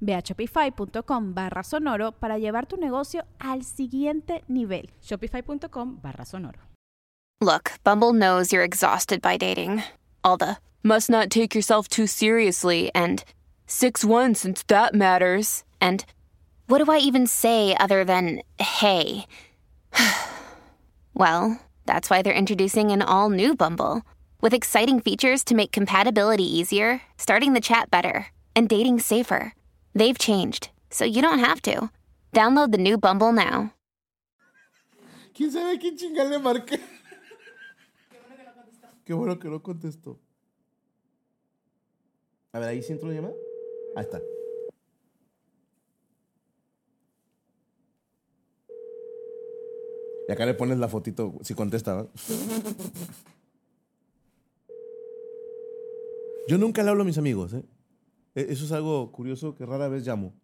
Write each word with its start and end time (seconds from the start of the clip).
Ve 0.00 0.14
a 0.14 0.22
shopify.com 0.22 1.32
barra 1.34 1.62
sonoro 1.62 2.12
para 2.12 2.38
llevar 2.38 2.66
tu 2.66 2.76
negocio 2.76 3.22
al 3.40 3.62
siguiente 3.62 4.42
nivel. 4.48 4.90
Shopify.com 5.02 6.00
barra 6.02 6.24
sonoro. 6.24 6.58
Look, 7.40 7.72
Bumble 7.84 8.12
knows 8.12 8.52
you're 8.52 8.64
exhausted 8.64 9.22
by 9.22 9.36
dating. 9.36 9.82
All 10.24 10.36
the 10.36 10.56
must 10.82 11.08
not 11.08 11.30
take 11.30 11.54
yourself 11.54 11.88
too 11.88 12.06
seriously 12.06 12.90
and 12.94 13.22
6 13.66 14.04
1 14.04 14.34
since 14.34 14.64
that 14.64 14.94
matters. 14.94 15.64
And 15.80 16.04
what 16.66 16.84
do 16.84 16.90
I 16.90 16.98
even 16.98 17.26
say 17.26 17.76
other 17.78 18.04
than 18.04 18.42
hey? 18.58 19.26
well, 21.14 21.60
that's 21.86 22.10
why 22.10 22.22
they're 22.22 22.32
introducing 22.32 22.90
an 22.90 23.02
all 23.02 23.30
new 23.30 23.54
Bumble 23.54 24.02
with 24.40 24.54
exciting 24.54 25.00
features 25.00 25.42
to 25.44 25.54
make 25.54 25.72
compatibility 25.72 26.44
easier, 26.44 27.02
starting 27.16 27.54
the 27.54 27.60
chat 27.60 27.90
better, 27.90 28.26
and 28.58 28.68
dating 28.68 28.98
safer. 28.98 29.54
They've 29.94 30.18
changed, 30.18 30.70
so 30.90 31.04
you 31.04 31.22
don't 31.22 31.38
have 31.38 31.62
to. 31.62 31.90
Download 32.32 32.72
the 32.72 32.78
new 32.78 32.98
Bumble 32.98 33.32
now. 33.32 33.72
¿Quién 35.32 35.52
sabe 35.52 35.78
quién 35.78 35.96
chingada 35.96 36.28
le 36.30 36.38
marqué? 36.40 36.80
Qué 39.04 39.14
bueno 39.14 39.38
que 39.38 39.48
no 39.48 39.62
contestó. 39.62 40.18
A 42.52 42.58
ver, 42.58 42.70
ahí 42.70 42.82
sí 42.82 42.92
entró 42.92 43.08
la 43.08 43.14
llamada. 43.14 43.34
Ahí 43.94 44.02
está. 44.02 44.20
Y 50.28 50.32
acá 50.32 50.44
le 50.44 50.54
pones 50.54 50.78
la 50.78 50.88
fotito 50.88 51.32
si 51.42 51.54
contesta, 51.54 51.94
¿no? 51.94 52.08
Yo 56.48 56.58
nunca 56.58 56.82
le 56.82 56.90
hablo 56.90 57.02
a 57.02 57.06
mis 57.06 57.18
amigos, 57.18 57.54
¿eh? 57.54 57.62
E- 58.34 58.46
Eso 58.50 58.64
es 58.64 58.72
algo 58.72 59.10
curioso 59.12 59.54
que 59.54 59.66
rara 59.66 59.88
vez 59.88 60.06
llamo. 60.06 60.34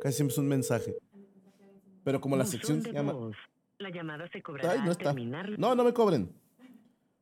Casi 0.00 0.16
siempre 0.16 0.32
es 0.32 0.38
un 0.38 0.48
mensaje. 0.48 0.96
Pero 2.04 2.20
como 2.20 2.36
la 2.36 2.44
sección 2.44 2.82
se 2.82 2.92
llama... 2.92 3.14
La 3.78 3.90
llamada 3.90 4.26
se 4.32 4.42
cobrará 4.42 4.72
Ay, 4.72 4.80
no 4.84 4.92
está. 4.92 5.12
No, 5.58 5.74
no 5.74 5.84
me 5.84 5.92
cobren. 5.92 6.32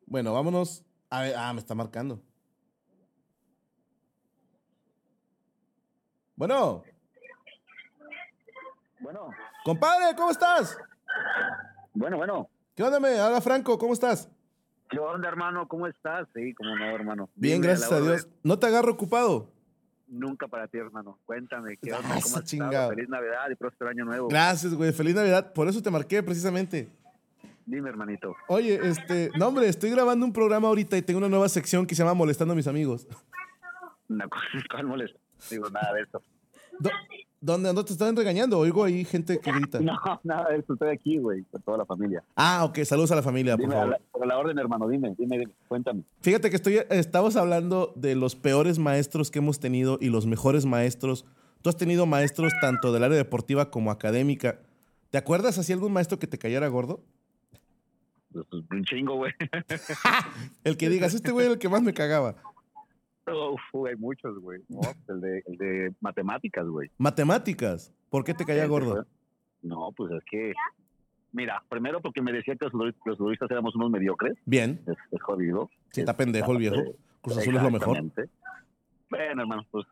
Bueno, 0.07 0.33
vámonos. 0.35 0.85
A 1.11 1.23
ver, 1.23 1.35
ah, 1.37 1.53
me 1.53 1.59
está 1.61 1.75
marcando. 1.75 2.21
Bueno, 6.37 6.83
Bueno, 9.01 9.31
compadre, 9.65 10.17
¿cómo 10.17 10.31
estás? 10.31 10.77
bueno, 11.93 12.17
bueno. 12.17 12.49
¿Qué 12.75 12.83
onda, 12.83 12.99
me? 12.99 13.19
Habla 13.19 13.41
Franco, 13.41 13.79
¿cómo 13.79 13.93
estás? 13.93 14.29
¿Qué 14.91 14.99
onda, 14.99 15.29
hermano? 15.29 15.69
¿Cómo 15.69 15.87
estás? 15.87 16.27
Sí, 16.35 16.53
cómo 16.55 16.75
no, 16.77 16.85
hermano. 16.87 17.29
Bien, 17.37 17.61
Dime, 17.61 17.69
gracias 17.69 17.93
a. 17.93 18.01
Dios. 18.01 18.29
¿No 18.43 18.59
te 18.59 18.67
agarro 18.67 18.93
ocupado? 18.93 19.49
Nunca 20.15 20.47
para 20.47 20.69
ti, 20.69 20.79
hermano. 20.79 21.19
Cuéntame, 21.27 21.77
¿qué 21.77 21.93
Ah, 21.93 21.97
onda? 21.99 22.21
¿Cómo 22.23 22.37
has 22.37 22.45
chingado. 22.45 22.91
Feliz 22.91 23.09
Navidad 23.09 23.51
y 23.51 23.55
próspero 23.57 23.91
año 23.91 24.05
nuevo. 24.05 24.29
Gracias, 24.29 24.73
güey. 24.75 24.93
Feliz 24.93 25.15
Navidad. 25.15 25.53
Por 25.53 25.67
eso 25.69 25.83
te 25.83 25.91
marqué 25.91 26.23
precisamente. 26.23 26.89
Dime, 27.67 27.89
hermanito. 27.89 28.37
Oye, 28.49 28.79
este, 28.85 29.31
no, 29.39 29.49
hombre, 29.49 29.67
estoy 29.69 29.91
grabando 29.91 30.25
un 30.25 30.33
programa 30.33 30.69
ahorita 30.69 30.97
y 30.97 31.03
tengo 31.03 31.19
una 31.19 31.29
nueva 31.29 31.49
sección 31.49 31.87
que 31.87 31.95
se 31.97 32.03
llama 32.03 32.15
Molestando 32.15 32.53
a 32.53 32.57
mis 32.57 32.69
amigos. 32.69 33.09
No, 34.09 34.25
¿Cuál 34.71 34.87
molesta? 34.87 35.19
Digo, 35.51 35.69
nada 35.71 35.93
de 35.95 36.03
eso. 36.03 36.23
Do- 36.79 36.91
¿Dónde, 37.45 37.69
¿Dónde 37.69 37.85
te 37.85 37.93
están 37.93 38.17
regañando? 38.17 38.59
Oigo 38.59 38.85
ahí 38.85 39.05
gente 39.05 39.39
que 39.39 39.53
grita. 39.53 39.79
No, 39.85 39.99
nada 40.23 40.49
de 40.51 40.61
eso. 40.61 40.73
Estoy 40.73 40.89
aquí, 40.89 41.19
güey, 41.19 41.45
con 41.51 41.61
toda 41.61 41.77
la 41.77 41.85
familia. 41.85 42.25
Ah, 42.37 42.65
ok. 42.65 42.79
Saludos 42.85 43.13
a 43.13 43.17
la 43.17 43.23
familia, 43.23 43.55
por 43.57 43.67
Dime, 43.67 43.75
a 43.75 43.79
favor. 43.81 43.91
la, 43.91 43.99
por 44.11 44.27
la 44.27 44.39
orden, 44.39 44.59
hermano. 44.59 44.89
Dime, 44.89 45.15
dime. 45.19 45.49
Cuéntame. 45.69 46.05
Fíjate 46.23 46.49
que 46.49 46.57
estoy, 46.57 46.81
estamos 46.89 47.37
hablando 47.37 47.93
de 47.97 48.15
los 48.15 48.35
peores 48.35 48.79
maestros 48.79 49.31
que 49.31 49.41
hemos 49.41 49.61
tenido 49.61 49.99
y 50.01 50.09
los 50.09 50.25
mejores 50.25 50.65
maestros. 50.65 51.27
Tú 51.61 51.69
has 51.69 51.77
tenido 51.77 52.07
maestros 52.07 52.51
tanto 52.63 52.93
del 52.95 53.05
área 53.05 53.19
deportiva 53.19 53.71
como 53.71 53.91
académica. 53.91 54.61
¿Te 55.11 55.19
acuerdas 55.19 55.59
así 55.59 55.73
algún 55.75 55.93
maestro 55.93 56.19
que 56.19 56.27
te 56.27 56.39
cayera 56.39 56.67
gordo? 56.69 57.03
Pues, 58.33 58.47
un 58.71 58.85
chingo, 58.85 59.17
güey. 59.17 59.33
El 60.65 60.79
que 60.79 60.89
digas, 60.89 61.13
este 61.13 61.31
güey 61.31 61.45
era 61.45 61.53
el 61.55 61.59
que 61.61 61.69
más 61.69 61.83
me 61.83 61.93
cagaba. 61.93 62.37
Uf, 63.27 63.61
güey, 63.73 63.97
muchos, 63.97 64.39
güey. 64.41 64.63
No, 64.69 64.81
el, 65.09 65.21
de, 65.21 65.43
el 65.47 65.57
de 65.57 65.95
matemáticas, 66.01 66.67
güey. 66.67 66.91
Matemáticas. 66.99 67.93
¿Por 68.11 68.25
qué 68.25 68.35
te 68.35 68.45
caía 68.45 68.67
gordo? 68.67 69.07
No, 69.63 69.93
pues 69.97 70.13
es 70.13 70.23
que... 70.31 70.53
Mira, 71.33 71.65
primero 71.69 72.01
porque 72.01 72.23
me 72.23 72.33
decía 72.33 72.55
que 72.55 72.67
los 72.67 72.95
los 73.05 73.19
futbolistas 73.19 73.51
éramos 73.51 73.75
unos 73.75 73.91
mediocres. 73.91 74.35
Bien. 74.45 74.81
Es, 74.87 74.97
es 75.11 75.23
jodido. 75.23 75.69
Sí, 75.91 76.01
está 76.01 76.17
pendejo 76.17 76.53
el 76.53 76.59
viejo. 76.59 76.77
Cruz 77.23 77.39
Azul 77.39 77.57
es 77.57 77.63
lo 77.63 77.71
mejor. 77.73 77.99
Bueno, 79.11 79.43
hermano, 79.43 79.67
pues. 79.71 79.85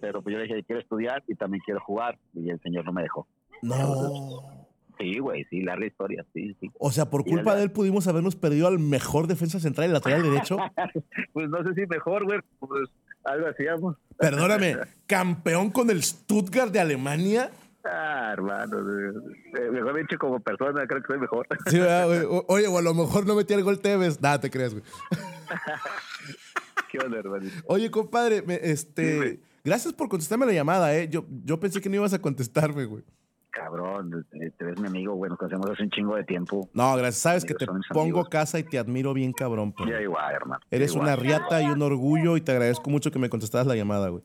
Pero 0.00 0.22
pues 0.22 0.32
yo 0.32 0.38
le 0.38 0.48
dije, 0.48 0.64
quiero 0.64 0.80
estudiar 0.80 1.22
y 1.28 1.36
también 1.36 1.62
quiero 1.64 1.80
jugar. 1.80 2.18
Y 2.34 2.50
el 2.50 2.60
señor 2.62 2.84
no 2.84 2.92
me 2.92 3.02
dejó. 3.02 3.28
No. 3.62 4.55
Sí, 4.98 5.18
güey, 5.18 5.44
sí, 5.50 5.60
larga 5.62 5.86
historia, 5.86 6.24
sí, 6.32 6.56
sí. 6.60 6.70
O 6.78 6.90
sea, 6.90 7.10
por 7.10 7.24
culpa 7.24 7.54
de 7.54 7.62
él 7.64 7.70
pudimos 7.70 8.06
habernos 8.08 8.34
perdido 8.36 8.66
al 8.66 8.78
mejor 8.78 9.26
defensa 9.26 9.60
central 9.60 9.90
y 9.90 9.92
lateral 9.92 10.22
derecho. 10.22 10.56
pues 11.32 11.48
no 11.50 11.62
sé 11.64 11.74
si 11.74 11.86
mejor, 11.86 12.24
güey, 12.24 12.40
pues 12.60 12.88
algo 13.24 13.46
hacíamos. 13.48 13.96
Perdóname, 14.18 14.76
campeón 15.06 15.70
con 15.70 15.90
el 15.90 16.02
Stuttgart 16.02 16.72
de 16.72 16.80
Alemania. 16.80 17.50
Ah, 17.84 18.30
hermano, 18.32 18.78
eh, 18.80 19.70
mejor 19.70 19.96
dicho 19.98 20.18
como 20.18 20.40
persona, 20.40 20.86
creo 20.86 21.02
que 21.02 21.06
soy 21.06 21.18
mejor. 21.20 21.46
Sí, 21.66 21.78
¿verdad, 21.78 22.06
güey? 22.06 22.42
Oye, 22.48 22.66
o 22.66 22.78
a 22.78 22.82
lo 22.82 22.94
mejor 22.94 23.26
no 23.26 23.34
metía 23.36 23.56
el 23.56 23.62
gol 23.62 23.78
Tevez. 23.78 24.20
Nada, 24.20 24.40
te 24.40 24.50
creas, 24.50 24.72
güey. 24.72 24.82
¿Qué 26.90 26.98
onda, 26.98 27.18
hermanito? 27.18 27.54
Oye, 27.66 27.90
compadre, 27.90 28.42
me- 28.42 28.58
este, 28.62 29.40
gracias 29.64 29.92
por 29.92 30.08
contestarme 30.08 30.46
la 30.46 30.52
llamada, 30.52 30.96
¿eh? 30.96 31.08
Yo, 31.08 31.24
yo 31.44 31.60
pensé 31.60 31.80
que 31.80 31.88
no 31.88 31.96
ibas 31.96 32.12
a 32.12 32.20
contestarme, 32.20 32.84
güey. 32.86 33.04
Cabrón, 33.56 34.26
eh, 34.34 34.50
te 34.58 34.64
ves 34.66 34.78
mi 34.78 34.88
amigo, 34.88 35.14
güey, 35.14 35.30
nos 35.30 35.38
conocemos 35.38 35.70
hace 35.70 35.82
un 35.84 35.90
chingo 35.90 36.14
de 36.14 36.24
tiempo. 36.24 36.68
No, 36.74 36.94
gracias. 36.94 37.16
Sabes 37.22 37.44
que 37.46 37.54
te 37.54 37.64
pongo 37.66 38.02
amigos. 38.02 38.28
casa 38.28 38.58
y 38.58 38.64
te 38.64 38.78
admiro 38.78 39.14
bien, 39.14 39.32
cabrón. 39.32 39.72
pero 39.72 39.88
Ya 39.90 40.02
igual, 40.02 40.34
hermano. 40.34 40.60
Eres 40.70 40.92
una 40.94 41.16
riata 41.16 41.62
y 41.62 41.66
un 41.70 41.80
orgullo 41.80 42.36
y 42.36 42.42
te 42.42 42.52
agradezco 42.52 42.90
mucho 42.90 43.10
que 43.10 43.18
me 43.18 43.30
contestaras 43.30 43.66
la 43.66 43.74
llamada, 43.74 44.10
güey. 44.10 44.22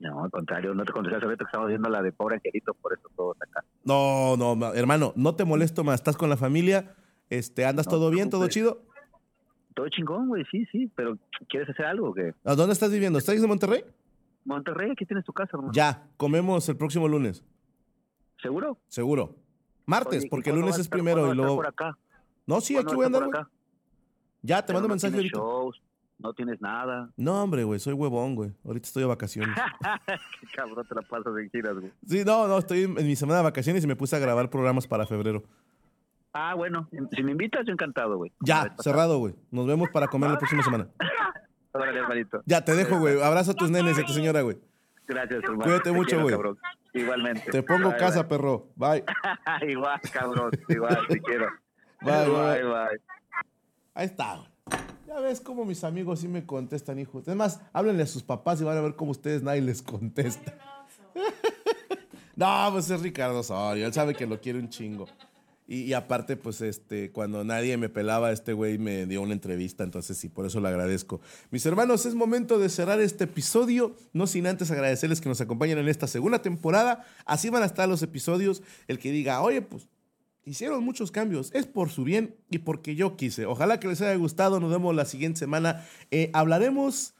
No, 0.00 0.24
al 0.24 0.30
contrario, 0.32 0.74
no 0.74 0.84
te 0.84 0.92
contesté 0.92 1.18
hace 1.18 1.26
rato 1.26 1.38
que 1.38 1.44
estamos 1.44 1.68
viendo 1.68 1.88
la 1.88 2.02
de 2.02 2.10
pobre 2.12 2.36
angelito, 2.36 2.74
por 2.74 2.92
eso 2.94 3.08
todos 3.16 3.36
acá. 3.40 3.64
No, 3.84 4.36
no, 4.36 4.56
ma- 4.56 4.72
hermano, 4.74 5.12
no 5.14 5.34
te 5.36 5.44
molesto 5.44 5.84
más. 5.84 5.96
Estás 5.96 6.16
con 6.16 6.28
la 6.28 6.36
familia, 6.36 6.94
este, 7.30 7.64
andas 7.64 7.86
No 7.86 7.92
todo 7.92 8.10
bien, 8.10 8.28
todo 8.30 8.40
preocupes. 8.48 8.54
chido. 8.54 8.82
Todo 9.74 9.88
chingón, 9.88 10.26
güey, 10.28 10.44
sí, 10.50 10.66
sí, 10.72 10.90
pero 10.96 11.16
¿quieres 11.48 11.68
hacer 11.70 11.86
algo 11.86 12.10
o 12.10 12.14
qué? 12.14 12.34
¿A 12.44 12.54
dónde 12.56 12.72
estás 12.72 12.90
viviendo? 12.90 13.18
¿Estás 13.20 13.36
en 13.36 13.46
Monterrey? 13.48 13.84
Monterrey, 14.44 14.90
aquí 14.90 15.04
tienes 15.04 15.24
tu 15.24 15.32
casa, 15.32 15.50
hermano. 15.54 15.72
Ya, 15.72 16.08
comemos 16.16 16.68
el 16.68 16.76
próximo 16.76 17.06
lunes, 17.06 17.44
¿Seguro? 18.42 18.78
seguro. 18.88 19.34
Martes, 19.86 20.18
Oye, 20.18 20.26
¿y 20.26 20.30
porque 20.30 20.50
el 20.50 20.56
lunes 20.60 20.78
es 20.78 20.88
primero 20.88 21.32
y 21.32 21.34
luego. 21.36 21.56
por 21.56 21.66
acá? 21.66 21.96
No, 22.46 22.60
sí, 22.60 22.74
¿Cuándo 22.74 22.88
aquí 22.90 22.96
voy 22.96 23.02
a 23.04 23.06
andar, 23.06 23.24
por 23.24 23.36
acá? 23.36 23.50
Ya, 24.42 24.60
te 24.62 24.66
Pero 24.68 24.76
mando 24.76 24.88
no 24.88 24.92
mensaje 24.94 25.12
tienes 25.14 25.32
ahorita. 25.34 25.38
shows, 25.38 25.82
no 26.18 26.32
tienes 26.34 26.60
nada. 26.60 27.10
No, 27.16 27.42
hombre, 27.42 27.64
güey, 27.64 27.80
soy 27.80 27.94
huevón, 27.94 28.34
güey. 28.34 28.52
Ahorita 28.64 28.86
estoy 28.86 29.02
de 29.02 29.08
vacaciones. 29.08 29.56
Qué 30.40 30.46
cabrón 30.54 30.86
te 30.86 30.94
la 30.94 31.02
pasas 31.02 31.32
en 31.38 31.50
giras, 31.50 31.74
güey. 31.78 31.92
Sí, 32.06 32.22
no, 32.24 32.46
no, 32.46 32.58
estoy 32.58 32.82
en 32.82 32.94
mi 32.94 33.16
semana 33.16 33.38
de 33.38 33.44
vacaciones 33.44 33.82
y 33.82 33.86
me 33.86 33.96
puse 33.96 34.14
a 34.14 34.18
grabar 34.18 34.50
programas 34.50 34.86
para 34.86 35.06
febrero. 35.06 35.42
Ah, 36.34 36.54
bueno, 36.54 36.86
si 37.12 37.22
me 37.22 37.32
invitas, 37.32 37.64
yo 37.66 37.72
encantado, 37.72 38.16
güey. 38.18 38.30
Ya, 38.40 38.74
cerrado, 38.78 39.18
güey. 39.18 39.34
Nos 39.50 39.66
vemos 39.66 39.88
para 39.90 40.06
comer 40.08 40.30
la 40.30 40.38
próxima 40.38 40.62
semana. 40.62 40.88
Órale, 41.72 41.98
hermanito. 41.98 42.42
Ya, 42.46 42.62
te 42.64 42.74
dejo, 42.74 42.98
güey. 42.98 43.20
Abrazo 43.22 43.52
a 43.52 43.54
tus 43.54 43.70
nenes 43.70 43.96
y 43.98 44.02
a 44.02 44.04
tu 44.04 44.12
señora, 44.12 44.42
güey. 44.42 44.58
Gracias, 45.06 45.42
hermano. 45.42 45.62
Cuídate 45.64 45.90
Te 45.90 45.92
mucho, 45.92 46.20
güey. 46.20 46.36
Igualmente. 46.94 47.50
Te 47.50 47.62
pongo 47.62 47.90
Bye, 47.90 47.98
casa, 47.98 48.22
bye. 48.22 48.28
perro. 48.28 48.68
Bye. 48.74 49.04
igual, 49.68 50.00
cabrón. 50.12 50.50
Igual, 50.68 51.06
te 51.08 51.20
quiero. 51.20 51.48
Bye, 52.00 52.28
bye. 52.28 52.62
bye. 52.62 52.64
bye. 52.64 53.00
Ahí 53.94 54.06
está. 54.06 54.50
Ya 55.06 55.20
ves 55.20 55.40
cómo 55.40 55.64
mis 55.64 55.84
amigos 55.84 56.20
sí 56.20 56.28
me 56.28 56.44
contestan, 56.44 56.98
hijo. 56.98 57.22
Es 57.26 57.34
más, 57.34 57.60
háblenle 57.72 58.02
a 58.02 58.06
sus 58.06 58.22
papás 58.22 58.60
y 58.60 58.64
van 58.64 58.76
a 58.76 58.80
ver 58.80 58.94
cómo 58.94 59.10
ustedes 59.10 59.42
nadie 59.42 59.62
les 59.62 59.82
contesta. 59.82 60.56
No, 62.36 62.68
pues 62.70 62.88
es 62.88 63.02
Ricardo 63.02 63.40
Osorio. 63.40 63.84
Él 63.84 63.92
sabe 63.92 64.14
que 64.14 64.24
lo 64.24 64.40
quiere 64.40 64.60
un 64.60 64.68
chingo. 64.68 65.06
Y, 65.68 65.82
y 65.82 65.92
aparte, 65.92 66.36
pues, 66.36 66.62
este, 66.62 67.12
cuando 67.12 67.44
nadie 67.44 67.76
me 67.76 67.90
pelaba, 67.90 68.32
este 68.32 68.54
güey 68.54 68.78
me 68.78 69.06
dio 69.06 69.20
una 69.20 69.34
entrevista, 69.34 69.84
entonces 69.84 70.16
sí, 70.16 70.30
por 70.30 70.46
eso 70.46 70.60
le 70.60 70.68
agradezco. 70.68 71.20
Mis 71.50 71.64
hermanos, 71.66 72.06
es 72.06 72.14
momento 72.14 72.58
de 72.58 72.70
cerrar 72.70 73.00
este 73.00 73.24
episodio, 73.24 73.94
no 74.14 74.26
sin 74.26 74.46
antes 74.46 74.70
agradecerles 74.70 75.20
que 75.20 75.28
nos 75.28 75.42
acompañen 75.42 75.76
en 75.76 75.88
esta 75.88 76.06
segunda 76.06 76.40
temporada. 76.40 77.04
Así 77.26 77.50
van 77.50 77.62
a 77.62 77.66
estar 77.66 77.86
los 77.86 78.02
episodios. 78.02 78.62
El 78.88 78.98
que 78.98 79.12
diga, 79.12 79.42
oye, 79.42 79.60
pues, 79.60 79.86
hicieron 80.48 80.82
muchos 80.82 81.10
cambios. 81.10 81.50
Es 81.52 81.66
por 81.66 81.90
su 81.90 82.04
bien 82.04 82.34
y 82.50 82.58
porque 82.58 82.94
yo 82.96 83.16
quise. 83.16 83.46
Ojalá 83.46 83.78
que 83.78 83.88
les 83.88 84.00
haya 84.00 84.14
gustado. 84.14 84.60
Nos 84.60 84.70
vemos 84.70 84.94
la 84.94 85.04
siguiente 85.04 85.38
semana. 85.38 85.86
Eh, 86.10 86.30
hablaremos. 86.32 87.14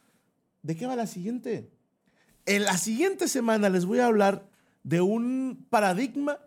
¿De 0.62 0.74
qué 0.74 0.86
va 0.86 0.96
la 0.96 1.06
siguiente? 1.06 1.70
En 2.46 2.64
la 2.64 2.76
siguiente 2.78 3.28
semana 3.28 3.68
les 3.68 3.84
voy 3.84 4.00
a 4.00 4.06
hablar 4.06 4.48
de 4.82 5.00
un 5.00 5.66
paradigma 5.70 6.38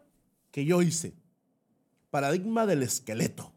que 0.51 0.65
yo 0.65 0.81
hice. 0.81 1.13
Paradigma 2.11 2.65
del 2.65 2.83
esqueleto. 2.83 3.53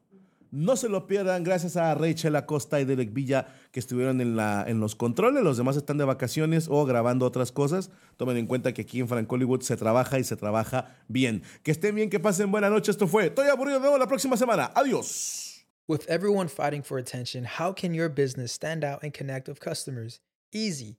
No 0.52 0.76
se 0.76 0.88
lo 0.88 1.08
pierdan, 1.08 1.42
gracias 1.42 1.76
a 1.76 1.92
Rachel 1.96 2.36
Acosta 2.36 2.80
y 2.80 2.84
Derek 2.84 3.12
Villa 3.12 3.48
que 3.72 3.80
estuvieron 3.80 4.20
en, 4.20 4.36
la, 4.36 4.64
en 4.68 4.78
los 4.78 4.94
controles. 4.94 5.42
Los 5.42 5.56
demás 5.56 5.76
están 5.76 5.98
de 5.98 6.04
vacaciones 6.04 6.68
o 6.70 6.84
grabando 6.84 7.26
otras 7.26 7.50
cosas. 7.50 7.90
Tomen 8.16 8.36
en 8.36 8.46
cuenta 8.46 8.72
que 8.72 8.82
aquí 8.82 9.00
en 9.00 9.08
Frank 9.08 9.30
Hollywood 9.30 9.62
se 9.62 9.76
trabaja 9.76 10.20
y 10.20 10.24
se 10.24 10.36
trabaja 10.36 10.96
bien. 11.08 11.42
Que 11.64 11.72
estén 11.72 11.96
bien, 11.96 12.08
que 12.08 12.20
pasen 12.20 12.52
buena 12.52 12.70
noche. 12.70 12.92
Esto 12.92 13.08
fue 13.08 13.26
Estoy 13.26 13.48
aburrido. 13.48 13.80
Nos 13.80 13.86
vemos 13.86 13.98
la 13.98 14.06
próxima 14.06 14.36
semana. 14.36 14.70
Adiós. 14.76 15.66
With 15.88 16.08
everyone 16.08 16.48
fighting 16.48 16.84
for 16.84 16.98
attention, 16.98 17.44
how 17.44 17.74
can 17.74 17.92
your 17.92 18.08
business 18.08 18.52
stand 18.52 18.84
out 18.84 19.02
and 19.02 19.12
connect 19.12 19.48
with 19.48 19.58
customers? 19.58 20.20
Easy. 20.52 20.98